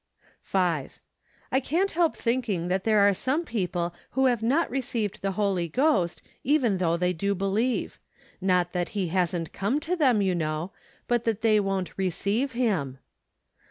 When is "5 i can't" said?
0.89-1.91